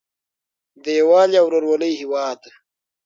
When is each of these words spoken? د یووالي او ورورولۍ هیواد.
د 0.83 0.85
یووالي 0.99 1.35
او 1.41 1.45
ورورولۍ 1.47 1.91
هیواد. 2.01 2.39